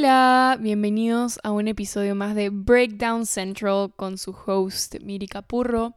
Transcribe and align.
Hola, 0.00 0.56
bienvenidos 0.60 1.40
a 1.42 1.50
un 1.50 1.66
episodio 1.66 2.14
más 2.14 2.36
de 2.36 2.50
Breakdown 2.50 3.26
Central 3.26 3.92
con 3.96 4.16
su 4.16 4.30
host 4.30 4.94
Miri 5.00 5.26
Capurro. 5.26 5.96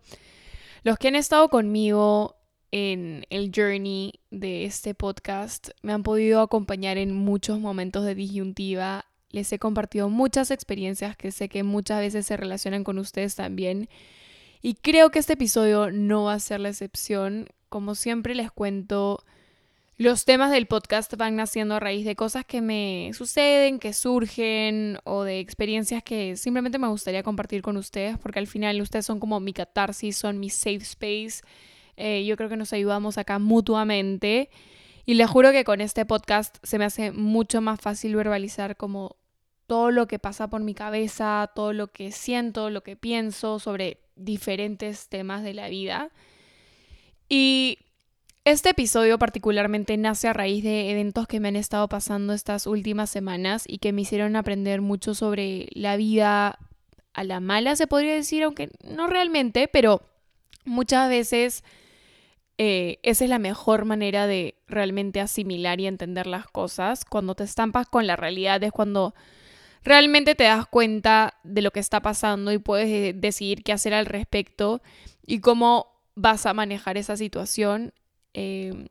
Los 0.81 0.97
que 0.97 1.09
han 1.09 1.15
estado 1.15 1.49
conmigo 1.49 2.35
en 2.71 3.27
el 3.29 3.51
journey 3.55 4.19
de 4.31 4.65
este 4.65 4.95
podcast 4.95 5.69
me 5.83 5.93
han 5.93 6.01
podido 6.01 6.41
acompañar 6.41 6.97
en 6.97 7.15
muchos 7.15 7.59
momentos 7.59 8.03
de 8.03 8.15
disyuntiva. 8.15 9.05
Les 9.29 9.53
he 9.53 9.59
compartido 9.59 10.09
muchas 10.09 10.49
experiencias 10.49 11.15
que 11.15 11.31
sé 11.31 11.47
que 11.47 11.61
muchas 11.61 11.99
veces 11.99 12.25
se 12.25 12.37
relacionan 12.37 12.83
con 12.83 12.97
ustedes 12.97 13.35
también. 13.35 13.87
Y 14.63 14.73
creo 14.73 15.11
que 15.11 15.19
este 15.19 15.33
episodio 15.33 15.91
no 15.91 16.23
va 16.23 16.33
a 16.33 16.39
ser 16.39 16.59
la 16.59 16.69
excepción. 16.69 17.49
Como 17.69 17.93
siempre 17.93 18.33
les 18.33 18.51
cuento 18.51 19.23
los 20.01 20.25
temas 20.25 20.49
del 20.49 20.65
podcast 20.65 21.13
van 21.15 21.35
naciendo 21.35 21.75
a 21.75 21.79
raíz 21.79 22.05
de 22.05 22.15
cosas 22.15 22.43
que 22.43 22.59
me 22.59 23.11
suceden, 23.13 23.77
que 23.77 23.93
surgen 23.93 24.97
o 25.03 25.21
de 25.21 25.39
experiencias 25.39 26.01
que 26.01 26.35
simplemente 26.37 26.79
me 26.79 26.87
gustaría 26.87 27.21
compartir 27.21 27.61
con 27.61 27.77
ustedes 27.77 28.17
porque 28.17 28.39
al 28.39 28.47
final 28.47 28.81
ustedes 28.81 29.05
son 29.05 29.19
como 29.19 29.39
mi 29.39 29.53
catarsis, 29.53 30.17
son 30.17 30.39
mi 30.39 30.49
safe 30.49 30.77
space. 30.77 31.43
Eh, 31.97 32.25
yo 32.25 32.35
creo 32.35 32.49
que 32.49 32.57
nos 32.57 32.73
ayudamos 32.73 33.19
acá 33.19 33.37
mutuamente 33.37 34.49
y 35.05 35.13
les 35.13 35.29
juro 35.29 35.51
que 35.51 35.63
con 35.63 35.81
este 35.81 36.03
podcast 36.03 36.57
se 36.63 36.79
me 36.79 36.85
hace 36.85 37.11
mucho 37.11 37.61
más 37.61 37.79
fácil 37.79 38.15
verbalizar 38.15 38.77
como 38.77 39.17
todo 39.67 39.91
lo 39.91 40.07
que 40.07 40.17
pasa 40.17 40.49
por 40.49 40.61
mi 40.61 40.73
cabeza, 40.73 41.51
todo 41.53 41.73
lo 41.73 41.91
que 41.91 42.11
siento, 42.11 42.71
lo 42.71 42.81
que 42.81 42.95
pienso 42.95 43.59
sobre 43.59 43.99
diferentes 44.15 45.09
temas 45.09 45.43
de 45.43 45.53
la 45.53 45.69
vida. 45.69 46.09
Y 47.29 47.77
este 48.43 48.71
episodio 48.71 49.19
particularmente 49.19 49.95
nace 49.97 50.27
a 50.27 50.33
raíz 50.33 50.63
de 50.63 50.89
eventos 50.91 51.27
que 51.27 51.39
me 51.39 51.49
han 51.49 51.55
estado 51.55 51.87
pasando 51.87 52.33
estas 52.33 52.65
últimas 52.65 53.09
semanas 53.09 53.65
y 53.67 53.77
que 53.77 53.93
me 53.93 54.01
hicieron 54.01 54.35
aprender 54.35 54.81
mucho 54.81 55.13
sobre 55.13 55.67
la 55.73 55.95
vida 55.95 56.57
a 57.13 57.23
la 57.23 57.39
mala, 57.39 57.75
se 57.75 57.87
podría 57.87 58.15
decir, 58.15 58.43
aunque 58.43 58.69
no 58.83 59.07
realmente, 59.07 59.67
pero 59.67 60.01
muchas 60.65 61.09
veces 61.09 61.63
eh, 62.57 62.99
esa 63.03 63.25
es 63.25 63.29
la 63.29 63.39
mejor 63.39 63.85
manera 63.85 64.27
de 64.27 64.55
realmente 64.67 65.19
asimilar 65.19 65.79
y 65.79 65.87
entender 65.87 66.25
las 66.25 66.47
cosas. 66.47 67.05
Cuando 67.05 67.35
te 67.35 67.43
estampas 67.43 67.87
con 67.87 68.07
la 68.07 68.15
realidad 68.15 68.63
es 68.63 68.71
cuando 68.71 69.13
realmente 69.83 70.35
te 70.35 70.45
das 70.45 70.65
cuenta 70.65 71.35
de 71.43 71.61
lo 71.61 71.71
que 71.71 71.79
está 71.79 72.01
pasando 72.01 72.51
y 72.51 72.57
puedes 72.57 73.19
decidir 73.19 73.63
qué 73.63 73.73
hacer 73.73 73.93
al 73.93 74.05
respecto 74.05 74.81
y 75.25 75.41
cómo 75.41 75.87
vas 76.15 76.45
a 76.45 76.53
manejar 76.53 76.97
esa 76.97 77.17
situación 77.17 77.93
Em, 78.33 78.87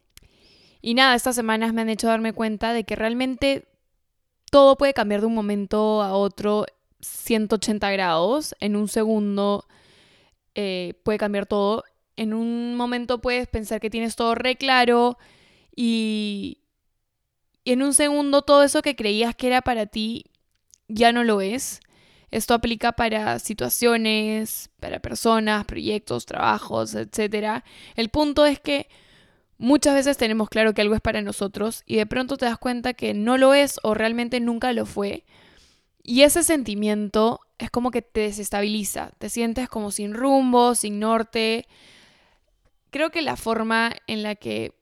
y 0.82 0.94
nada, 0.94 1.14
estas 1.14 1.34
semanas 1.34 1.72
me 1.74 1.82
han 1.82 1.88
hecho 1.88 2.06
darme 2.06 2.32
cuenta 2.32 2.72
de 2.72 2.84
que 2.84 2.96
realmente 2.96 3.68
todo 4.50 4.76
puede 4.76 4.94
cambiar 4.94 5.20
de 5.20 5.26
un 5.26 5.34
momento 5.34 6.02
a 6.02 6.14
otro 6.14 6.66
180 7.00 7.90
grados. 7.90 8.54
En 8.60 8.76
un 8.76 8.88
segundo 8.88 9.66
eh, 10.54 10.94
puede 11.04 11.18
cambiar 11.18 11.46
todo. 11.46 11.84
En 12.16 12.34
un 12.34 12.76
momento 12.76 13.20
puedes 13.20 13.48
pensar 13.48 13.80
que 13.80 13.90
tienes 13.90 14.16
todo 14.16 14.34
re 14.34 14.56
claro 14.56 15.18
y, 15.74 16.58
y 17.64 17.72
en 17.72 17.82
un 17.82 17.94
segundo 17.94 18.42
todo 18.42 18.62
eso 18.62 18.82
que 18.82 18.96
creías 18.96 19.34
que 19.34 19.46
era 19.46 19.62
para 19.62 19.86
ti 19.86 20.24
ya 20.88 21.12
no 21.12 21.24
lo 21.24 21.40
es. 21.40 21.80
Esto 22.30 22.54
aplica 22.54 22.92
para 22.92 23.38
situaciones, 23.38 24.70
para 24.78 25.00
personas, 25.00 25.64
proyectos, 25.64 26.26
trabajos, 26.26 26.94
etc. 26.94 27.64
El 27.96 28.08
punto 28.08 28.46
es 28.46 28.60
que 28.60 28.88
Muchas 29.62 29.94
veces 29.94 30.16
tenemos 30.16 30.48
claro 30.48 30.72
que 30.72 30.80
algo 30.80 30.94
es 30.94 31.02
para 31.02 31.20
nosotros 31.20 31.82
y 31.84 31.96
de 31.96 32.06
pronto 32.06 32.38
te 32.38 32.46
das 32.46 32.56
cuenta 32.56 32.94
que 32.94 33.12
no 33.12 33.36
lo 33.36 33.52
es 33.52 33.78
o 33.82 33.92
realmente 33.92 34.40
nunca 34.40 34.72
lo 34.72 34.86
fue. 34.86 35.26
Y 36.02 36.22
ese 36.22 36.42
sentimiento 36.42 37.40
es 37.58 37.70
como 37.70 37.90
que 37.90 38.00
te 38.00 38.20
desestabiliza, 38.20 39.10
te 39.18 39.28
sientes 39.28 39.68
como 39.68 39.90
sin 39.90 40.14
rumbo, 40.14 40.74
sin 40.74 40.98
norte. 40.98 41.66
Creo 42.88 43.10
que 43.10 43.20
la 43.20 43.36
forma 43.36 43.92
en 44.06 44.22
la 44.22 44.34
que 44.34 44.72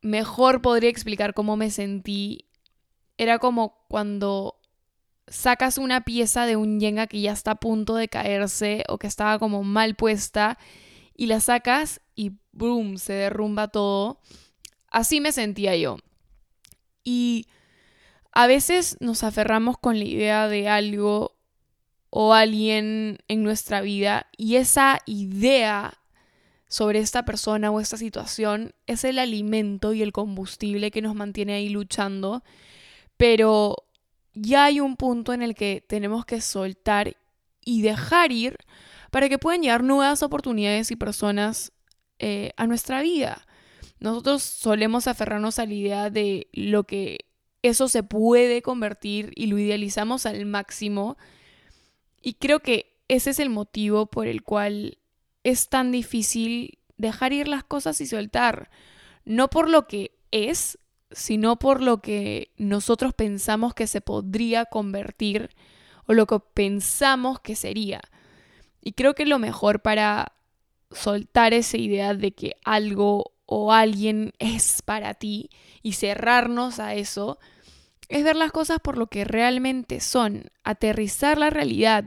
mejor 0.00 0.62
podría 0.62 0.88
explicar 0.88 1.34
cómo 1.34 1.58
me 1.58 1.70
sentí 1.70 2.46
era 3.18 3.38
como 3.38 3.84
cuando 3.86 4.58
sacas 5.28 5.76
una 5.76 6.04
pieza 6.04 6.46
de 6.46 6.56
un 6.56 6.80
yenga 6.80 7.06
que 7.06 7.20
ya 7.20 7.32
está 7.32 7.50
a 7.50 7.56
punto 7.56 7.96
de 7.96 8.08
caerse 8.08 8.84
o 8.88 8.96
que 8.96 9.08
estaba 9.08 9.38
como 9.38 9.62
mal 9.62 9.94
puesta 9.94 10.58
y 11.14 11.26
la 11.26 11.40
sacas 11.40 12.00
boom, 12.52 12.98
se 12.98 13.12
derrumba 13.14 13.68
todo. 13.68 14.20
Así 14.88 15.20
me 15.20 15.32
sentía 15.32 15.76
yo. 15.76 15.98
Y 17.04 17.46
a 18.32 18.46
veces 18.46 18.96
nos 19.00 19.24
aferramos 19.24 19.78
con 19.78 19.98
la 19.98 20.04
idea 20.04 20.48
de 20.48 20.68
algo 20.68 21.36
o 22.10 22.34
alguien 22.34 23.18
en 23.28 23.42
nuestra 23.42 23.80
vida 23.80 24.26
y 24.36 24.56
esa 24.56 25.00
idea 25.06 25.98
sobre 26.68 26.98
esta 26.98 27.24
persona 27.24 27.70
o 27.70 27.80
esta 27.80 27.96
situación 27.96 28.74
es 28.86 29.04
el 29.04 29.18
alimento 29.18 29.92
y 29.92 30.02
el 30.02 30.12
combustible 30.12 30.90
que 30.90 31.02
nos 31.02 31.14
mantiene 31.14 31.54
ahí 31.54 31.68
luchando, 31.68 32.42
pero 33.16 33.76
ya 34.34 34.64
hay 34.64 34.80
un 34.80 34.96
punto 34.96 35.32
en 35.32 35.42
el 35.42 35.54
que 35.54 35.84
tenemos 35.86 36.24
que 36.24 36.40
soltar 36.40 37.16
y 37.64 37.82
dejar 37.82 38.32
ir 38.32 38.58
para 39.10 39.28
que 39.28 39.38
puedan 39.38 39.62
llegar 39.62 39.82
nuevas 39.84 40.22
oportunidades 40.22 40.90
y 40.90 40.96
personas 40.96 41.72
eh, 42.24 42.52
a 42.56 42.68
nuestra 42.68 43.02
vida. 43.02 43.44
Nosotros 43.98 44.44
solemos 44.44 45.08
aferrarnos 45.08 45.58
a 45.58 45.66
la 45.66 45.74
idea 45.74 46.08
de 46.08 46.46
lo 46.52 46.84
que 46.84 47.26
eso 47.62 47.88
se 47.88 48.04
puede 48.04 48.62
convertir 48.62 49.32
y 49.34 49.46
lo 49.46 49.58
idealizamos 49.58 50.24
al 50.24 50.46
máximo. 50.46 51.16
Y 52.20 52.34
creo 52.34 52.60
que 52.60 52.94
ese 53.08 53.30
es 53.30 53.40
el 53.40 53.50
motivo 53.50 54.06
por 54.06 54.28
el 54.28 54.44
cual 54.44 54.98
es 55.42 55.68
tan 55.68 55.90
difícil 55.90 56.78
dejar 56.96 57.32
ir 57.32 57.48
las 57.48 57.64
cosas 57.64 58.00
y 58.00 58.06
soltar. 58.06 58.70
No 59.24 59.50
por 59.50 59.68
lo 59.68 59.88
que 59.88 60.16
es, 60.30 60.78
sino 61.10 61.58
por 61.58 61.82
lo 61.82 62.02
que 62.02 62.52
nosotros 62.56 63.14
pensamos 63.14 63.74
que 63.74 63.88
se 63.88 64.00
podría 64.00 64.64
convertir 64.64 65.50
o 66.06 66.12
lo 66.12 66.28
que 66.28 66.38
pensamos 66.38 67.40
que 67.40 67.56
sería. 67.56 68.00
Y 68.80 68.92
creo 68.92 69.16
que 69.16 69.26
lo 69.26 69.40
mejor 69.40 69.82
para 69.82 70.34
soltar 70.94 71.54
esa 71.54 71.76
idea 71.76 72.14
de 72.14 72.32
que 72.32 72.56
algo 72.64 73.32
o 73.46 73.72
alguien 73.72 74.32
es 74.38 74.82
para 74.82 75.14
ti 75.14 75.50
y 75.82 75.92
cerrarnos 75.94 76.78
a 76.78 76.94
eso, 76.94 77.38
es 78.08 78.24
ver 78.24 78.36
las 78.36 78.52
cosas 78.52 78.78
por 78.80 78.98
lo 78.98 79.06
que 79.06 79.24
realmente 79.24 80.00
son, 80.00 80.50
aterrizar 80.64 81.38
la 81.38 81.50
realidad, 81.50 82.04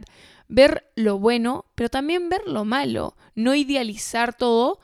ver 0.47 0.91
lo 0.96 1.19
bueno, 1.19 1.66
pero 1.75 1.90
también 1.90 2.29
ver 2.29 2.41
lo 2.47 2.66
malo, 2.66 3.16
no 3.34 3.56
idealizar 3.56 4.35
todo 4.35 4.79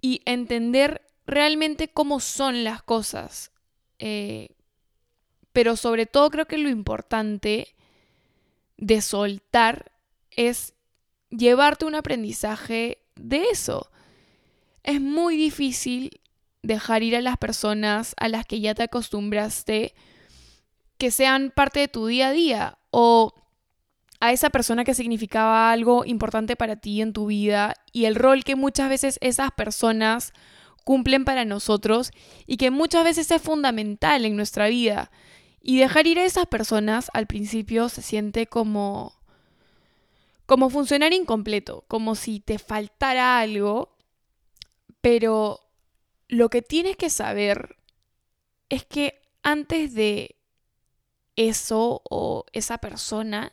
y 0.00 0.22
entender 0.24 1.02
realmente 1.26 1.88
cómo 1.88 2.20
son 2.20 2.64
las 2.64 2.82
cosas. 2.82 3.52
Eh, 3.98 4.50
pero 5.52 5.76
sobre 5.76 6.06
todo 6.06 6.30
creo 6.30 6.46
que 6.46 6.58
lo 6.58 6.70
importante 6.70 7.74
de 8.78 9.00
soltar 9.00 9.92
es 10.30 10.74
llevarte 11.30 11.84
un 11.84 11.94
aprendizaje 11.94 13.01
de 13.16 13.44
eso. 13.50 13.90
Es 14.82 15.00
muy 15.00 15.36
difícil 15.36 16.20
dejar 16.62 17.02
ir 17.02 17.16
a 17.16 17.20
las 17.20 17.36
personas 17.36 18.14
a 18.16 18.28
las 18.28 18.46
que 18.46 18.60
ya 18.60 18.74
te 18.74 18.84
acostumbraste 18.84 19.94
que 20.98 21.10
sean 21.10 21.52
parte 21.54 21.80
de 21.80 21.88
tu 21.88 22.06
día 22.06 22.28
a 22.28 22.32
día 22.32 22.78
o 22.90 23.34
a 24.20 24.30
esa 24.30 24.50
persona 24.50 24.84
que 24.84 24.94
significaba 24.94 25.72
algo 25.72 26.04
importante 26.04 26.54
para 26.54 26.76
ti 26.76 27.02
en 27.02 27.12
tu 27.12 27.26
vida 27.26 27.74
y 27.92 28.04
el 28.04 28.14
rol 28.14 28.44
que 28.44 28.54
muchas 28.54 28.88
veces 28.88 29.18
esas 29.20 29.50
personas 29.50 30.32
cumplen 30.84 31.24
para 31.24 31.44
nosotros 31.44 32.12
y 32.46 32.56
que 32.56 32.70
muchas 32.70 33.02
veces 33.02 33.30
es 33.32 33.42
fundamental 33.42 34.24
en 34.24 34.36
nuestra 34.36 34.68
vida. 34.68 35.10
Y 35.60 35.78
dejar 35.78 36.06
ir 36.06 36.18
a 36.18 36.24
esas 36.24 36.46
personas 36.46 37.10
al 37.14 37.26
principio 37.26 37.88
se 37.88 38.02
siente 38.02 38.46
como 38.46 39.14
como 40.46 40.70
funcionar 40.70 41.12
incompleto, 41.12 41.84
como 41.88 42.14
si 42.14 42.40
te 42.40 42.58
faltara 42.58 43.38
algo, 43.40 43.96
pero 45.00 45.60
lo 46.28 46.48
que 46.48 46.62
tienes 46.62 46.96
que 46.96 47.10
saber 47.10 47.76
es 48.68 48.84
que 48.84 49.20
antes 49.42 49.94
de 49.94 50.36
eso 51.36 52.02
o 52.08 52.44
esa 52.52 52.78
persona, 52.78 53.52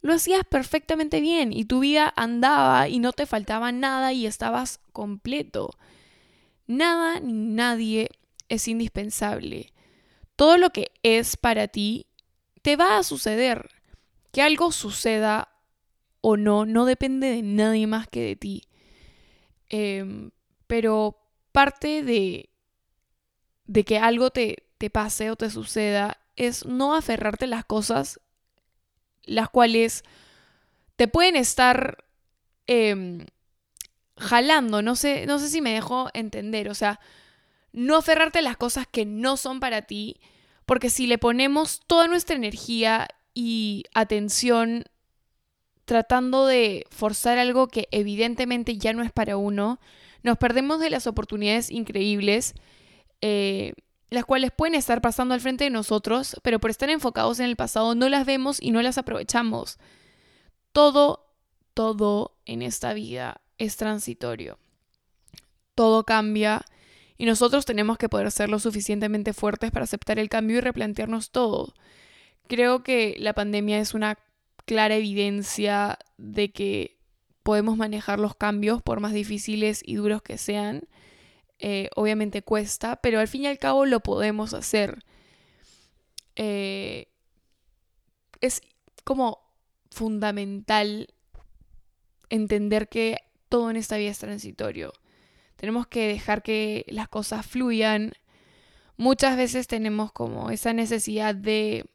lo 0.00 0.14
hacías 0.14 0.44
perfectamente 0.44 1.20
bien 1.20 1.52
y 1.52 1.64
tu 1.64 1.80
vida 1.80 2.12
andaba 2.16 2.88
y 2.88 2.98
no 2.98 3.12
te 3.12 3.26
faltaba 3.26 3.72
nada 3.72 4.12
y 4.12 4.26
estabas 4.26 4.80
completo. 4.92 5.70
Nada 6.66 7.20
ni 7.20 7.32
nadie 7.32 8.10
es 8.48 8.68
indispensable. 8.68 9.72
Todo 10.36 10.58
lo 10.58 10.70
que 10.70 10.92
es 11.02 11.36
para 11.36 11.68
ti 11.68 12.06
te 12.62 12.76
va 12.76 12.98
a 12.98 13.02
suceder. 13.02 13.70
Que 14.32 14.42
algo 14.42 14.70
suceda 14.70 15.48
o 16.28 16.36
no, 16.36 16.66
no 16.66 16.86
depende 16.86 17.28
de 17.28 17.42
nadie 17.42 17.86
más 17.86 18.08
que 18.08 18.20
de 18.20 18.34
ti. 18.34 18.62
Em, 19.68 20.32
pero 20.66 21.20
parte 21.52 22.02
de, 22.02 22.50
de 23.66 23.84
que 23.84 24.00
algo 24.00 24.32
te, 24.32 24.66
te 24.76 24.90
pase 24.90 25.30
o 25.30 25.36
te 25.36 25.50
suceda 25.50 26.18
es 26.34 26.66
no 26.66 26.96
aferrarte 26.96 27.44
a 27.44 27.48
las 27.48 27.64
cosas 27.64 28.20
las 29.22 29.50
cuales 29.50 30.02
te 30.96 31.06
pueden 31.06 31.36
estar 31.36 32.04
em, 32.66 33.26
jalando. 34.16 34.82
No 34.82 34.96
sé, 34.96 35.26
no 35.26 35.38
sé 35.38 35.48
si 35.48 35.60
me 35.60 35.74
dejo 35.74 36.10
entender. 36.12 36.68
O 36.70 36.74
sea, 36.74 36.98
no 37.70 37.98
aferrarte 37.98 38.40
a 38.40 38.42
las 38.42 38.56
cosas 38.56 38.88
que 38.90 39.06
no 39.06 39.36
son 39.36 39.60
para 39.60 39.82
ti, 39.82 40.18
porque 40.64 40.90
si 40.90 41.06
le 41.06 41.18
ponemos 41.18 41.82
toda 41.86 42.08
nuestra 42.08 42.34
energía 42.34 43.06
y 43.32 43.84
atención 43.94 44.86
tratando 45.86 46.46
de 46.46 46.84
forzar 46.90 47.38
algo 47.38 47.68
que 47.68 47.88
evidentemente 47.92 48.76
ya 48.76 48.92
no 48.92 49.02
es 49.02 49.12
para 49.12 49.36
uno, 49.36 49.80
nos 50.22 50.36
perdemos 50.36 50.80
de 50.80 50.90
las 50.90 51.06
oportunidades 51.06 51.70
increíbles, 51.70 52.54
eh, 53.20 53.72
las 54.10 54.24
cuales 54.24 54.50
pueden 54.50 54.74
estar 54.74 55.00
pasando 55.00 55.34
al 55.34 55.40
frente 55.40 55.64
de 55.64 55.70
nosotros, 55.70 56.36
pero 56.42 56.58
por 56.58 56.70
estar 56.70 56.90
enfocados 56.90 57.38
en 57.38 57.46
el 57.46 57.56
pasado 57.56 57.94
no 57.94 58.08
las 58.08 58.26
vemos 58.26 58.60
y 58.60 58.72
no 58.72 58.82
las 58.82 58.98
aprovechamos. 58.98 59.78
Todo, 60.72 61.32
todo 61.72 62.36
en 62.44 62.62
esta 62.62 62.92
vida 62.92 63.40
es 63.58 63.76
transitorio. 63.76 64.58
Todo 65.76 66.04
cambia 66.04 66.64
y 67.16 67.26
nosotros 67.26 67.64
tenemos 67.64 67.96
que 67.96 68.08
poder 68.08 68.30
ser 68.32 68.48
lo 68.48 68.58
suficientemente 68.58 69.32
fuertes 69.32 69.70
para 69.70 69.84
aceptar 69.84 70.18
el 70.18 70.28
cambio 70.28 70.58
y 70.58 70.60
replantearnos 70.60 71.30
todo. 71.30 71.74
Creo 72.48 72.82
que 72.82 73.16
la 73.18 73.32
pandemia 73.32 73.78
es 73.78 73.94
una 73.94 74.18
clara 74.66 74.96
evidencia 74.96 75.98
de 76.18 76.52
que 76.52 76.98
podemos 77.42 77.76
manejar 77.76 78.18
los 78.18 78.34
cambios 78.34 78.82
por 78.82 79.00
más 79.00 79.12
difíciles 79.12 79.80
y 79.84 79.94
duros 79.94 80.20
que 80.20 80.36
sean. 80.36 80.82
Eh, 81.58 81.88
obviamente 81.96 82.42
cuesta, 82.42 82.96
pero 82.96 83.20
al 83.20 83.28
fin 83.28 83.42
y 83.42 83.46
al 83.46 83.58
cabo 83.58 83.86
lo 83.86 84.00
podemos 84.00 84.52
hacer. 84.52 85.04
Eh, 86.34 87.08
es 88.40 88.60
como 89.04 89.40
fundamental 89.90 91.14
entender 92.28 92.88
que 92.88 93.18
todo 93.48 93.70
en 93.70 93.76
esta 93.76 93.96
vida 93.96 94.10
es 94.10 94.18
transitorio. 94.18 94.92
Tenemos 95.54 95.86
que 95.86 96.08
dejar 96.08 96.42
que 96.42 96.84
las 96.88 97.08
cosas 97.08 97.46
fluyan. 97.46 98.12
Muchas 98.96 99.36
veces 99.36 99.66
tenemos 99.68 100.12
como 100.12 100.50
esa 100.50 100.72
necesidad 100.72 101.34
de 101.34 101.86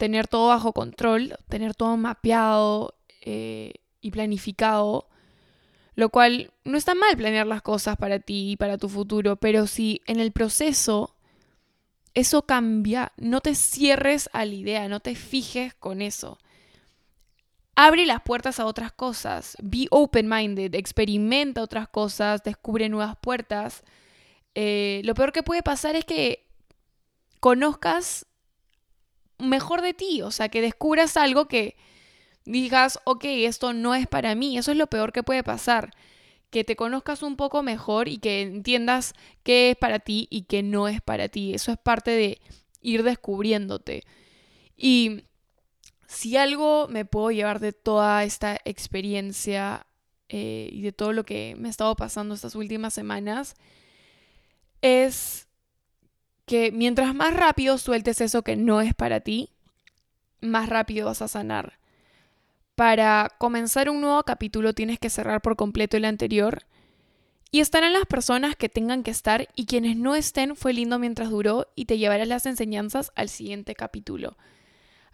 tener 0.00 0.28
todo 0.28 0.48
bajo 0.48 0.72
control, 0.72 1.36
tener 1.50 1.74
todo 1.74 1.98
mapeado 1.98 2.94
eh, 3.20 3.74
y 4.00 4.10
planificado, 4.10 5.10
lo 5.94 6.08
cual 6.08 6.54
no 6.64 6.78
está 6.78 6.94
mal 6.94 7.14
planear 7.18 7.46
las 7.46 7.60
cosas 7.60 7.98
para 7.98 8.18
ti 8.18 8.52
y 8.52 8.56
para 8.56 8.78
tu 8.78 8.88
futuro, 8.88 9.36
pero 9.36 9.66
si 9.66 10.00
en 10.06 10.18
el 10.18 10.32
proceso 10.32 11.16
eso 12.14 12.46
cambia, 12.46 13.12
no 13.18 13.42
te 13.42 13.54
cierres 13.54 14.30
a 14.32 14.46
la 14.46 14.54
idea, 14.54 14.88
no 14.88 15.00
te 15.00 15.14
fijes 15.14 15.74
con 15.74 16.00
eso. 16.00 16.38
Abre 17.76 18.06
las 18.06 18.22
puertas 18.22 18.58
a 18.58 18.64
otras 18.64 18.92
cosas, 18.92 19.54
be 19.62 19.86
open-minded, 19.90 20.74
experimenta 20.74 21.60
otras 21.60 21.88
cosas, 21.88 22.42
descubre 22.42 22.88
nuevas 22.88 23.18
puertas. 23.20 23.84
Eh, 24.54 25.02
lo 25.04 25.12
peor 25.12 25.32
que 25.32 25.42
puede 25.42 25.62
pasar 25.62 25.94
es 25.94 26.06
que 26.06 26.46
conozcas 27.38 28.24
mejor 29.40 29.82
de 29.82 29.94
ti, 29.94 30.22
o 30.22 30.30
sea, 30.30 30.48
que 30.48 30.60
descubras 30.60 31.16
algo 31.16 31.48
que 31.48 31.76
digas, 32.44 32.98
ok, 33.04 33.24
esto 33.24 33.72
no 33.72 33.94
es 33.94 34.06
para 34.06 34.34
mí, 34.34 34.58
eso 34.58 34.70
es 34.70 34.76
lo 34.76 34.86
peor 34.88 35.12
que 35.12 35.22
puede 35.22 35.42
pasar, 35.42 35.90
que 36.50 36.64
te 36.64 36.76
conozcas 36.76 37.22
un 37.22 37.36
poco 37.36 37.62
mejor 37.62 38.08
y 38.08 38.18
que 38.18 38.42
entiendas 38.42 39.14
qué 39.42 39.70
es 39.70 39.76
para 39.76 39.98
ti 40.00 40.26
y 40.30 40.42
qué 40.42 40.62
no 40.62 40.88
es 40.88 41.00
para 41.00 41.28
ti, 41.28 41.54
eso 41.54 41.72
es 41.72 41.78
parte 41.78 42.10
de 42.10 42.40
ir 42.80 43.02
descubriéndote. 43.02 44.04
Y 44.76 45.24
si 46.08 46.36
algo 46.36 46.88
me 46.88 47.04
puedo 47.04 47.30
llevar 47.30 47.60
de 47.60 47.72
toda 47.72 48.24
esta 48.24 48.58
experiencia 48.64 49.86
eh, 50.28 50.68
y 50.72 50.82
de 50.82 50.92
todo 50.92 51.12
lo 51.12 51.24
que 51.24 51.54
me 51.56 51.68
ha 51.68 51.70
estado 51.70 51.94
pasando 51.94 52.34
estas 52.34 52.54
últimas 52.54 52.94
semanas, 52.94 53.54
es 54.82 55.46
que 56.50 56.72
mientras 56.72 57.14
más 57.14 57.32
rápido 57.32 57.78
sueltes 57.78 58.20
eso 58.20 58.42
que 58.42 58.56
no 58.56 58.80
es 58.80 58.92
para 58.92 59.20
ti, 59.20 59.50
más 60.40 60.68
rápido 60.68 61.06
vas 61.06 61.22
a 61.22 61.28
sanar. 61.28 61.78
Para 62.74 63.30
comenzar 63.38 63.88
un 63.88 64.00
nuevo 64.00 64.20
capítulo 64.24 64.72
tienes 64.72 64.98
que 64.98 65.10
cerrar 65.10 65.42
por 65.42 65.54
completo 65.54 65.96
el 65.96 66.04
anterior. 66.04 66.64
Y 67.52 67.60
estarán 67.60 67.92
las 67.92 68.04
personas 68.06 68.56
que 68.56 68.68
tengan 68.68 69.04
que 69.04 69.12
estar 69.12 69.46
y 69.54 69.66
quienes 69.66 69.96
no 69.96 70.16
estén 70.16 70.56
fue 70.56 70.72
lindo 70.72 70.98
mientras 70.98 71.30
duró 71.30 71.68
y 71.76 71.84
te 71.84 71.98
llevarás 71.98 72.26
las 72.26 72.46
enseñanzas 72.46 73.12
al 73.14 73.28
siguiente 73.28 73.76
capítulo. 73.76 74.36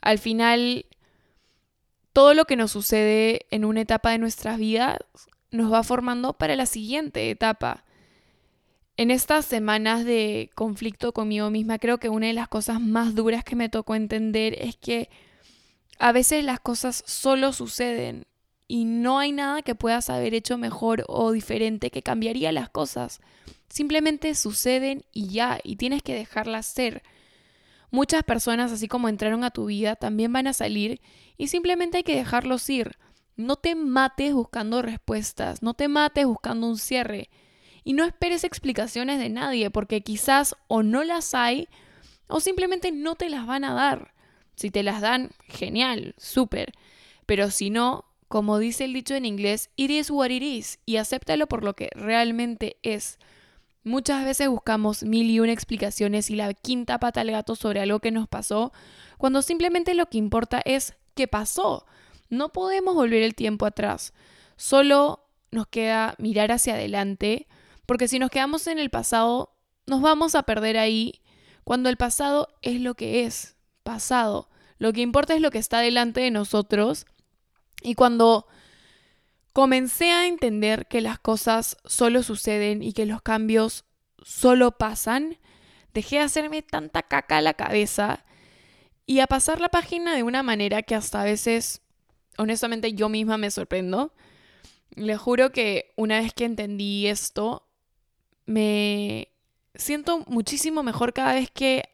Al 0.00 0.18
final, 0.18 0.86
todo 2.14 2.32
lo 2.32 2.46
que 2.46 2.56
nos 2.56 2.70
sucede 2.70 3.44
en 3.50 3.66
una 3.66 3.82
etapa 3.82 4.10
de 4.10 4.16
nuestras 4.16 4.56
vidas 4.56 5.00
nos 5.50 5.70
va 5.70 5.82
formando 5.82 6.32
para 6.32 6.56
la 6.56 6.64
siguiente 6.64 7.30
etapa. 7.30 7.84
En 8.98 9.10
estas 9.10 9.44
semanas 9.44 10.06
de 10.06 10.50
conflicto 10.54 11.12
conmigo 11.12 11.50
misma, 11.50 11.78
creo 11.78 11.98
que 11.98 12.08
una 12.08 12.28
de 12.28 12.32
las 12.32 12.48
cosas 12.48 12.80
más 12.80 13.14
duras 13.14 13.44
que 13.44 13.54
me 13.54 13.68
tocó 13.68 13.94
entender 13.94 14.56
es 14.58 14.76
que 14.76 15.10
a 15.98 16.12
veces 16.12 16.44
las 16.44 16.60
cosas 16.60 17.02
solo 17.06 17.52
suceden 17.52 18.26
y 18.66 18.86
no 18.86 19.18
hay 19.18 19.32
nada 19.32 19.60
que 19.60 19.74
puedas 19.74 20.08
haber 20.08 20.32
hecho 20.32 20.56
mejor 20.56 21.04
o 21.08 21.30
diferente 21.32 21.90
que 21.90 22.02
cambiaría 22.02 22.52
las 22.52 22.70
cosas. 22.70 23.20
Simplemente 23.68 24.34
suceden 24.34 25.04
y 25.12 25.28
ya, 25.28 25.58
y 25.62 25.76
tienes 25.76 26.02
que 26.02 26.14
dejarlas 26.14 26.64
ser. 26.64 27.02
Muchas 27.90 28.22
personas, 28.24 28.72
así 28.72 28.88
como 28.88 29.10
entraron 29.10 29.44
a 29.44 29.50
tu 29.50 29.66
vida, 29.66 29.96
también 29.96 30.32
van 30.32 30.46
a 30.46 30.54
salir 30.54 31.02
y 31.36 31.48
simplemente 31.48 31.98
hay 31.98 32.02
que 32.02 32.16
dejarlos 32.16 32.68
ir. 32.70 32.96
No 33.36 33.56
te 33.56 33.74
mates 33.74 34.32
buscando 34.32 34.80
respuestas, 34.80 35.62
no 35.62 35.74
te 35.74 35.86
mates 35.88 36.24
buscando 36.24 36.66
un 36.66 36.78
cierre. 36.78 37.28
Y 37.86 37.92
no 37.92 38.02
esperes 38.02 38.42
explicaciones 38.42 39.20
de 39.20 39.28
nadie, 39.28 39.70
porque 39.70 40.00
quizás 40.00 40.56
o 40.66 40.82
no 40.82 41.04
las 41.04 41.34
hay 41.34 41.68
o 42.26 42.40
simplemente 42.40 42.90
no 42.90 43.14
te 43.14 43.30
las 43.30 43.46
van 43.46 43.62
a 43.62 43.74
dar. 43.74 44.12
Si 44.56 44.72
te 44.72 44.82
las 44.82 45.00
dan, 45.00 45.30
genial, 45.46 46.16
súper. 46.18 46.72
Pero 47.26 47.48
si 47.52 47.70
no, 47.70 48.04
como 48.26 48.58
dice 48.58 48.86
el 48.86 48.92
dicho 48.92 49.14
en 49.14 49.24
inglés, 49.24 49.70
it 49.76 49.92
is 49.92 50.10
what 50.10 50.30
it 50.30 50.42
is, 50.42 50.80
y 50.84 50.96
acéptalo 50.96 51.46
por 51.46 51.62
lo 51.62 51.76
que 51.76 51.88
realmente 51.94 52.76
es. 52.82 53.20
Muchas 53.84 54.24
veces 54.24 54.48
buscamos 54.48 55.04
mil 55.04 55.30
y 55.30 55.38
una 55.38 55.52
explicaciones 55.52 56.28
y 56.28 56.34
la 56.34 56.52
quinta 56.54 56.98
pata 56.98 57.20
al 57.20 57.30
gato 57.30 57.54
sobre 57.54 57.78
algo 57.78 58.00
que 58.00 58.10
nos 58.10 58.26
pasó, 58.26 58.72
cuando 59.16 59.42
simplemente 59.42 59.94
lo 59.94 60.06
que 60.06 60.18
importa 60.18 60.60
es 60.64 60.96
qué 61.14 61.28
pasó. 61.28 61.86
No 62.30 62.48
podemos 62.48 62.96
volver 62.96 63.22
el 63.22 63.36
tiempo 63.36 63.64
atrás. 63.64 64.12
Solo 64.56 65.20
nos 65.52 65.68
queda 65.68 66.16
mirar 66.18 66.50
hacia 66.50 66.74
adelante 66.74 67.46
porque 67.86 68.08
si 68.08 68.18
nos 68.18 68.30
quedamos 68.30 68.66
en 68.66 68.78
el 68.78 68.90
pasado, 68.90 69.56
nos 69.86 70.02
vamos 70.02 70.34
a 70.34 70.42
perder 70.42 70.76
ahí 70.76 71.22
cuando 71.64 71.88
el 71.88 71.96
pasado 71.96 72.48
es 72.62 72.80
lo 72.80 72.94
que 72.94 73.24
es, 73.24 73.56
pasado. 73.82 74.48
Lo 74.78 74.92
que 74.92 75.00
importa 75.00 75.34
es 75.34 75.40
lo 75.40 75.50
que 75.50 75.58
está 75.58 75.80
delante 75.80 76.20
de 76.20 76.30
nosotros. 76.30 77.06
Y 77.82 77.94
cuando 77.94 78.46
comencé 79.52 80.10
a 80.10 80.26
entender 80.26 80.86
que 80.86 81.00
las 81.00 81.18
cosas 81.18 81.76
solo 81.84 82.22
suceden 82.22 82.82
y 82.82 82.92
que 82.92 83.06
los 83.06 83.22
cambios 83.22 83.84
solo 84.22 84.72
pasan, 84.72 85.38
dejé 85.94 86.16
de 86.16 86.22
hacerme 86.22 86.62
tanta 86.62 87.02
caca 87.02 87.38
a 87.38 87.40
la 87.40 87.54
cabeza 87.54 88.24
y 89.06 89.20
a 89.20 89.26
pasar 89.26 89.60
la 89.60 89.68
página 89.68 90.14
de 90.14 90.24
una 90.24 90.42
manera 90.42 90.82
que 90.82 90.94
hasta 90.94 91.22
a 91.22 91.24
veces, 91.24 91.80
honestamente, 92.36 92.92
yo 92.92 93.08
misma 93.08 93.38
me 93.38 93.50
sorprendo. 93.50 94.12
Le 94.90 95.16
juro 95.16 95.52
que 95.52 95.92
una 95.96 96.20
vez 96.20 96.34
que 96.34 96.44
entendí 96.44 97.06
esto, 97.06 97.65
me 98.46 99.28
siento 99.74 100.24
muchísimo 100.26 100.82
mejor 100.82 101.12
cada 101.12 101.34
vez 101.34 101.50
que 101.50 101.84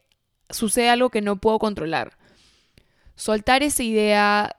sucede 0.50 0.88
algo 0.88 1.10
que 1.10 1.22
no 1.22 1.36
puedo 1.36 1.58
controlar. 1.58 2.16
Soltar 3.16 3.62
esa 3.62 3.82
idea 3.82 4.56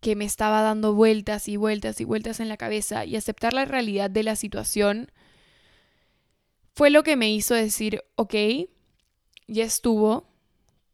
que 0.00 0.16
me 0.16 0.24
estaba 0.24 0.62
dando 0.62 0.94
vueltas 0.94 1.48
y 1.48 1.56
vueltas 1.56 2.00
y 2.00 2.04
vueltas 2.04 2.40
en 2.40 2.48
la 2.48 2.56
cabeza 2.56 3.04
y 3.04 3.16
aceptar 3.16 3.52
la 3.52 3.64
realidad 3.64 4.10
de 4.10 4.22
la 4.22 4.36
situación 4.36 5.10
fue 6.74 6.90
lo 6.90 7.02
que 7.02 7.16
me 7.16 7.30
hizo 7.30 7.54
decir, 7.54 8.02
ok, 8.14 8.34
ya 9.46 9.64
estuvo, 9.64 10.28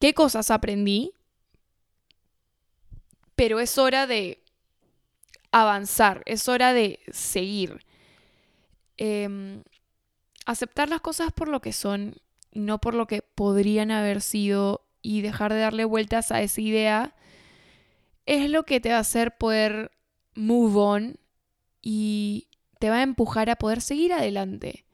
qué 0.00 0.14
cosas 0.14 0.50
aprendí, 0.50 1.12
pero 3.36 3.60
es 3.60 3.78
hora 3.78 4.06
de 4.06 4.42
avanzar, 5.52 6.22
es 6.26 6.48
hora 6.48 6.72
de 6.72 7.00
seguir. 7.12 7.84
Eh, 8.96 9.62
aceptar 10.46 10.88
las 10.88 11.00
cosas 11.00 11.32
por 11.32 11.48
lo 11.48 11.60
que 11.60 11.72
son 11.72 12.16
no 12.52 12.80
por 12.80 12.94
lo 12.94 13.06
que 13.06 13.22
podrían 13.22 13.90
haber 13.90 14.22
sido 14.22 14.86
y 15.02 15.20
dejar 15.20 15.52
de 15.52 15.60
darle 15.60 15.84
vueltas 15.84 16.32
a 16.32 16.40
esa 16.40 16.60
idea 16.60 17.14
es 18.24 18.50
lo 18.50 18.64
que 18.64 18.80
te 18.80 18.90
va 18.90 18.96
a 18.96 19.00
hacer 19.00 19.36
poder 19.36 19.92
move 20.34 20.76
on 20.76 21.16
y 21.80 22.48
te 22.78 22.90
va 22.90 22.96
a 22.96 23.02
empujar 23.02 23.48
a 23.50 23.56
poder 23.56 23.80
seguir 23.80 24.12
adelante. 24.12 24.84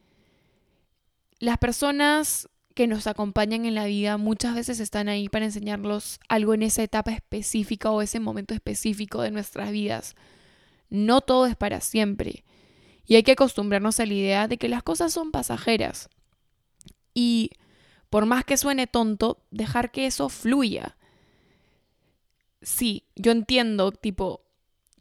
Las 1.38 1.58
personas 1.58 2.48
que 2.74 2.86
nos 2.86 3.06
acompañan 3.06 3.64
en 3.64 3.74
la 3.74 3.86
vida 3.86 4.16
muchas 4.16 4.54
veces 4.54 4.80
están 4.80 5.08
ahí 5.08 5.28
para 5.28 5.44
enseñarnos 5.44 6.20
algo 6.28 6.54
en 6.54 6.62
esa 6.62 6.82
etapa 6.82 7.12
específica 7.12 7.90
o 7.90 8.02
ese 8.02 8.20
momento 8.20 8.54
específico 8.54 9.22
de 9.22 9.30
nuestras 9.30 9.72
vidas. 9.72 10.14
No 10.88 11.20
todo 11.20 11.46
es 11.46 11.56
para 11.56 11.80
siempre. 11.80 12.44
Y 13.06 13.16
hay 13.16 13.22
que 13.22 13.32
acostumbrarnos 13.32 14.00
a 14.00 14.06
la 14.06 14.14
idea 14.14 14.48
de 14.48 14.58
que 14.58 14.68
las 14.68 14.82
cosas 14.82 15.12
son 15.12 15.30
pasajeras. 15.30 16.08
Y 17.14 17.50
por 18.10 18.26
más 18.26 18.44
que 18.44 18.56
suene 18.56 18.86
tonto, 18.86 19.42
dejar 19.50 19.90
que 19.90 20.06
eso 20.06 20.28
fluya. 20.28 20.96
Sí, 22.60 23.04
yo 23.16 23.32
entiendo, 23.32 23.90
tipo, 23.92 24.42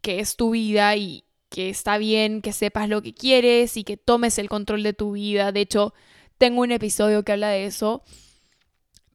que 0.00 0.20
es 0.20 0.36
tu 0.36 0.50
vida 0.50 0.96
y 0.96 1.24
que 1.48 1.68
está 1.68 1.98
bien 1.98 2.40
que 2.40 2.52
sepas 2.52 2.88
lo 2.88 3.02
que 3.02 3.12
quieres 3.12 3.76
y 3.76 3.84
que 3.84 3.98
tomes 3.98 4.38
el 4.38 4.48
control 4.48 4.82
de 4.82 4.94
tu 4.94 5.12
vida. 5.12 5.52
De 5.52 5.60
hecho, 5.60 5.92
tengo 6.38 6.62
un 6.62 6.72
episodio 6.72 7.22
que 7.22 7.32
habla 7.32 7.50
de 7.50 7.66
eso. 7.66 8.02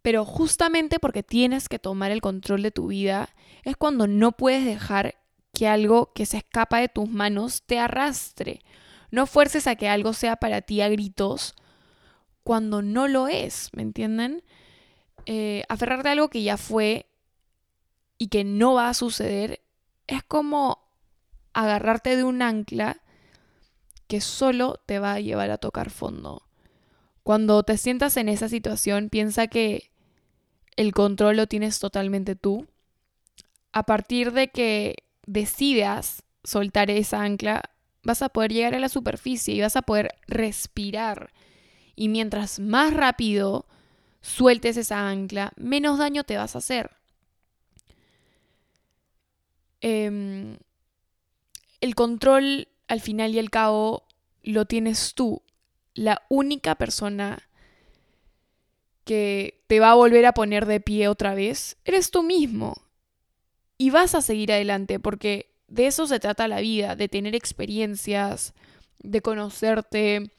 Pero 0.04 0.24
justamente 0.24 1.00
porque 1.00 1.24
tienes 1.24 1.68
que 1.68 1.80
tomar 1.80 2.12
el 2.12 2.22
control 2.22 2.62
de 2.62 2.72
tu 2.72 2.88
vida 2.88 3.36
es 3.64 3.76
cuando 3.76 4.08
no 4.08 4.32
puedes 4.32 4.64
dejar 4.64 5.16
que 5.58 5.68
algo 5.68 6.14
que 6.14 6.28
se 6.28 6.38
escapa 6.38 6.78
de 6.78 6.88
tus 6.88 7.10
manos 7.10 7.64
te 7.64 7.80
arrastre. 7.80 8.62
No 9.10 9.26
fuerces 9.26 9.66
a 9.66 9.76
que 9.76 9.90
algo 9.90 10.14
sea 10.14 10.36
para 10.36 10.62
ti 10.62 10.82
a 10.82 10.88
gritos 10.88 11.56
cuando 12.44 12.84
no 12.84 13.08
lo 13.08 13.28
es, 13.28 13.72
¿me 13.74 13.82
entienden? 13.82 14.44
Eh, 15.26 15.64
aferrarte 15.68 16.10
a 16.10 16.12
algo 16.12 16.30
que 16.30 16.44
ya 16.44 16.58
fue 16.58 17.08
y 18.20 18.28
que 18.28 18.44
no 18.44 18.76
va 18.76 18.90
a 18.90 18.94
suceder 18.94 19.62
es 20.06 20.22
como 20.22 20.92
agarrarte 21.54 22.16
de 22.16 22.24
un 22.24 22.44
ancla 22.44 23.02
que 24.06 24.22
solo 24.22 24.80
te 24.86 25.00
va 25.00 25.14
a 25.14 25.22
llevar 25.22 25.50
a 25.50 25.58
tocar 25.58 25.90
fondo. 25.90 26.44
Cuando 27.24 27.64
te 27.64 27.78
sientas 27.78 28.16
en 28.18 28.30
esa 28.30 28.48
situación, 28.48 29.10
piensa 29.10 29.48
que 29.48 29.90
el 30.76 30.94
control 30.94 31.38
lo 31.38 31.48
tienes 31.48 31.80
totalmente 31.80 32.36
tú. 32.36 32.68
A 33.72 33.88
partir 33.88 34.34
de 34.34 34.50
que 34.50 35.07
decidas 35.28 36.24
soltar 36.44 36.90
esa 36.90 37.22
ancla, 37.22 37.62
vas 38.04 38.24
a 38.24 38.30
poder 38.30 38.52
llegar 38.52 38.74
a 38.74 38.80
la 38.80 38.90
superficie 38.90 39.54
y 39.54 39.62
vas 39.62 39.76
a 39.76 39.84
poder 39.84 40.16
respirar. 40.28 41.32
Y 41.96 42.10
mientras 42.10 42.60
más 42.60 42.94
rápido 42.94 43.68
sueltes 44.22 44.78
esa 44.78 45.08
ancla, 45.10 45.54
menos 45.58 46.00
daño 46.00 46.24
te 46.24 46.38
vas 46.38 46.56
a 46.56 46.60
hacer. 46.60 46.92
Em, 49.82 50.58
el 51.82 51.94
control, 51.94 52.70
al 52.88 53.02
final 53.02 53.36
y 53.36 53.40
al 53.40 53.52
cabo, 53.52 54.08
lo 54.42 54.66
tienes 54.66 55.14
tú 55.14 55.44
la 55.94 56.22
única 56.30 56.76
persona 56.76 57.50
que 59.04 59.64
te 59.68 59.80
va 59.80 59.92
a 59.92 59.96
volver 59.96 60.26
a 60.26 60.34
poner 60.34 60.66
de 60.66 60.80
pie 60.80 61.08
otra 61.08 61.34
vez, 61.34 61.78
eres 61.86 62.12
tú 62.12 62.24
mismo. 62.24 62.87
Y 63.78 63.90
vas 63.92 64.16
a 64.16 64.22
seguir 64.22 64.52
adelante 64.52 65.00
porque 65.00 65.52
de 65.68 65.88
eso 65.88 66.08
se 66.08 66.20
trata 66.20 66.48
la 66.48 66.62
vida, 66.62 66.96
de 66.96 67.10
tener 67.10 67.36
experiencias, 67.36 68.54
de 69.00 69.22
conocerte, 69.22 70.32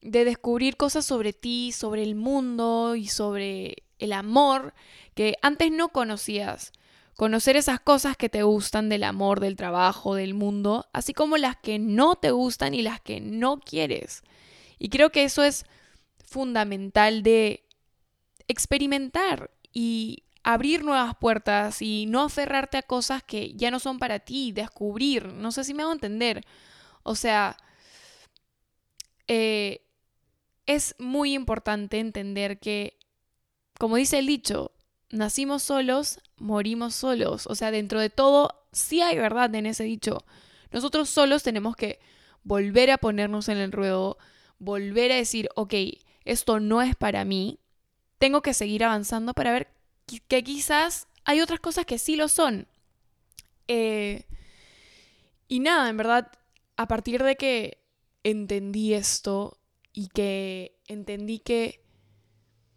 de 0.00 0.24
descubrir 0.24 0.76
cosas 0.76 1.04
sobre 1.04 1.32
ti, 1.32 1.72
sobre 1.72 2.02
el 2.02 2.14
mundo 2.14 2.96
y 2.96 3.08
sobre 3.08 3.84
el 3.98 4.12
amor 4.12 4.74
que 5.14 5.36
antes 5.42 5.70
no 5.70 5.90
conocías. 5.90 6.72
Conocer 7.16 7.56
esas 7.56 7.80
cosas 7.80 8.16
que 8.16 8.30
te 8.30 8.42
gustan 8.42 8.88
del 8.88 9.04
amor, 9.04 9.40
del 9.40 9.56
trabajo, 9.56 10.14
del 10.14 10.32
mundo, 10.32 10.88
así 10.94 11.12
como 11.12 11.36
las 11.36 11.56
que 11.56 11.78
no 11.78 12.16
te 12.16 12.30
gustan 12.30 12.72
y 12.72 12.80
las 12.80 13.00
que 13.00 13.20
no 13.20 13.60
quieres. 13.60 14.22
Y 14.78 14.88
creo 14.88 15.10
que 15.10 15.24
eso 15.24 15.42
es 15.42 15.66
fundamental 16.24 17.22
de 17.22 17.64
experimentar 18.48 19.50
y 19.72 20.24
abrir 20.42 20.84
nuevas 20.84 21.14
puertas 21.16 21.82
y 21.82 22.06
no 22.06 22.22
aferrarte 22.22 22.78
a 22.78 22.82
cosas 22.82 23.22
que 23.22 23.52
ya 23.54 23.70
no 23.70 23.78
son 23.78 23.98
para 23.98 24.20
ti, 24.20 24.52
descubrir. 24.52 25.26
No 25.32 25.52
sé 25.52 25.64
si 25.64 25.74
me 25.74 25.82
hago 25.82 25.92
entender. 25.92 26.44
O 27.02 27.14
sea, 27.14 27.56
eh, 29.28 29.86
es 30.66 30.94
muy 30.98 31.34
importante 31.34 31.98
entender 31.98 32.58
que, 32.58 32.98
como 33.78 33.96
dice 33.96 34.18
el 34.18 34.26
dicho, 34.26 34.72
nacimos 35.10 35.62
solos, 35.62 36.20
morimos 36.36 36.94
solos. 36.94 37.46
O 37.46 37.54
sea, 37.54 37.70
dentro 37.70 38.00
de 38.00 38.10
todo, 38.10 38.64
sí 38.72 39.00
hay 39.02 39.16
verdad 39.18 39.54
en 39.54 39.66
ese 39.66 39.84
dicho. 39.84 40.24
Nosotros 40.72 41.08
solos 41.10 41.42
tenemos 41.42 41.76
que 41.76 42.00
volver 42.42 42.90
a 42.90 42.98
ponernos 42.98 43.48
en 43.48 43.58
el 43.58 43.72
ruedo, 43.72 44.18
volver 44.58 45.12
a 45.12 45.16
decir, 45.16 45.48
ok, 45.54 45.74
esto 46.24 46.60
no 46.60 46.80
es 46.82 46.94
para 46.96 47.24
mí, 47.24 47.58
tengo 48.18 48.42
que 48.42 48.54
seguir 48.54 48.84
avanzando 48.84 49.34
para 49.34 49.52
ver 49.52 49.68
que 50.06 50.42
quizás 50.42 51.08
hay 51.24 51.40
otras 51.40 51.60
cosas 51.60 51.86
que 51.86 51.98
sí 51.98 52.16
lo 52.16 52.28
son. 52.28 52.66
Eh, 53.68 54.24
y 55.48 55.60
nada, 55.60 55.88
en 55.88 55.96
verdad, 55.96 56.32
a 56.76 56.88
partir 56.88 57.22
de 57.22 57.36
que 57.36 57.82
entendí 58.24 58.94
esto 58.94 59.58
y 59.92 60.08
que 60.08 60.78
entendí 60.86 61.38
que 61.38 61.84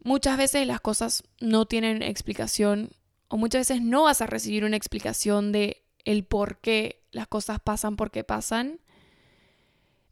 muchas 0.04 0.38
veces 0.38 0.68
las 0.68 0.82
cosas 0.82 1.24
no 1.40 1.66
tienen 1.66 2.02
explicación 2.02 2.92
o 3.28 3.38
muchas 3.38 3.68
veces 3.68 3.82
no 3.82 4.04
vas 4.04 4.22
a 4.22 4.28
recibir 4.28 4.66
una 4.66 4.78
explicación 4.78 5.52
de 5.52 5.84
el 6.06 6.26
por 6.26 6.60
qué 6.60 7.04
las 7.12 7.28
cosas 7.28 7.60
pasan 7.60 7.96
porque 7.96 8.24
pasan, 8.24 8.80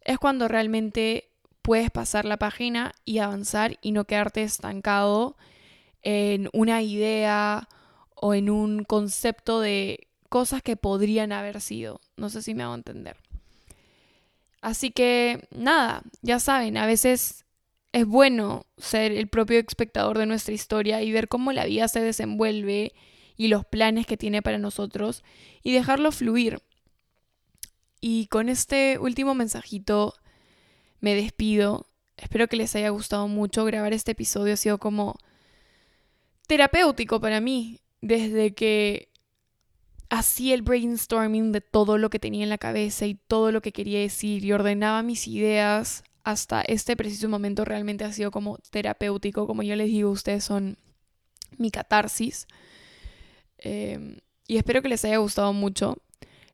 es 0.02 0.18
cuando 0.18 0.48
realmente 0.48 1.32
puedes 1.62 1.92
pasar 1.92 2.26
la 2.26 2.38
página 2.38 2.94
y 3.06 3.20
avanzar 3.20 3.78
y 3.82 3.92
no 3.92 4.06
quedarte 4.06 4.44
estancado 4.44 5.38
en 6.04 6.50
una 6.54 6.82
idea 6.82 7.68
o 8.16 8.34
en 8.34 8.50
un 8.50 8.84
concepto 8.84 9.60
de 9.60 10.08
cosas 10.30 10.62
que 10.62 10.78
podrían 10.78 11.32
haber 11.32 11.60
sido. 11.62 12.02
No 12.18 12.30
sé 12.30 12.42
si 12.42 12.54
me 12.54 12.64
hago 12.64 12.76
entender. 12.76 13.18
Así 14.62 14.92
que 14.92 15.48
nada, 15.52 16.04
ya 16.22 16.40
saben, 16.40 16.78
a 16.78 16.86
veces 16.86 17.46
es 17.94 18.06
bueno 18.06 18.66
ser 18.78 19.12
el 19.12 19.28
propio 19.28 19.60
espectador 19.60 20.18
de 20.18 20.26
nuestra 20.26 20.54
historia 20.54 21.02
y 21.02 21.12
ver 21.12 21.28
cómo 21.28 21.52
la 21.52 21.66
vida 21.66 21.88
se 21.88 22.00
desenvuelve 22.00 22.94
y 23.36 23.48
los 23.48 23.66
planes 23.66 24.06
que 24.06 24.18
tiene 24.18 24.42
para 24.42 24.60
nosotros 24.60 25.24
y 25.64 25.74
dejarlo 25.74 26.12
fluir. 26.12 26.62
Y 28.00 28.28
con 28.28 28.50
este 28.50 28.98
último 29.00 29.36
mensajito 29.36 30.14
me 31.00 31.16
despido. 31.16 31.88
Espero 32.18 32.48
que 32.48 32.56
les 32.56 32.76
haya 32.76 32.90
gustado 32.90 33.28
mucho. 33.28 33.66
Grabar 33.66 33.94
este 33.94 34.12
episodio 34.12 34.54
ha 34.54 34.58
sido 34.58 34.78
como 34.78 35.18
terapéutico 36.48 37.20
para 37.20 37.42
mí. 37.42 37.80
Desde 38.02 38.54
que 38.54 39.10
hacía 40.10 40.56
el 40.56 40.62
brainstorming 40.62 41.52
de 41.52 41.62
todo 41.62 41.98
lo 41.98 42.10
que 42.10 42.20
tenía 42.20 42.44
en 42.44 42.50
la 42.50 42.58
cabeza 42.58 43.06
y 43.06 43.16
todo 43.16 43.52
lo 43.52 43.62
que 43.62 43.72
quería 43.72 44.00
decir 44.00 44.44
y 44.44 44.52
ordenaba 44.52 45.04
mis 45.04 45.28
ideas 45.28 46.04
hasta 46.24 46.62
este 46.62 46.98
preciso 46.98 47.30
momento 47.30 47.64
realmente 47.66 48.04
ha 48.04 48.12
sido 48.12 48.32
como 48.32 48.58
terapéutico. 48.70 49.48
Como 49.48 49.64
yo 49.64 49.76
les 49.76 49.88
digo, 49.88 50.12
ustedes 50.12 50.44
son 50.44 50.78
mi 51.58 51.72
catarsis. 51.72 52.48
Em, 53.58 54.18
y 54.48 54.58
espero 54.58 54.82
que 54.82 54.90
les 54.90 55.06
haya 55.06 55.18
gustado 55.18 55.54
mucho. 55.54 55.98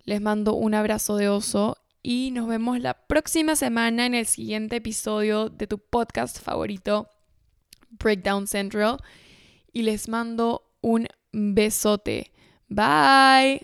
Les 0.04 0.22
mando 0.22 0.54
un 0.54 0.74
abrazo 0.74 1.18
de 1.18 1.30
oso 1.30 1.78
y 2.04 2.32
nos 2.32 2.48
vemos 2.48 2.80
la 2.80 2.94
próxima 2.94 3.56
semana 3.56 4.06
en 4.06 4.14
el 4.14 4.26
siguiente 4.26 4.78
episodio 4.78 5.50
de 5.50 5.68
tu 5.68 5.80
podcast 5.80 6.40
favorito, 6.40 7.10
Breakdown 7.90 8.48
Central. 8.48 8.98
Y 9.78 9.84
les 9.84 10.08
mando 10.10 10.74
un 10.82 11.08
besote. 11.32 12.32
Bye. 12.68 13.62